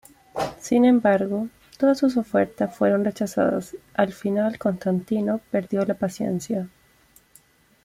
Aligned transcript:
Sin 0.59 0.85
embargo, 0.85 1.47
todas 1.77 1.99
sus 1.99 2.17
ofertas 2.17 2.75
fueron 2.75 3.05
rechazadas 3.05 3.75
y 3.75 3.79
al 3.93 4.11
final 4.13 4.57
Constantino 4.57 5.41
perdió 5.51 5.85
la 5.85 5.93
paciencia. 5.93 6.67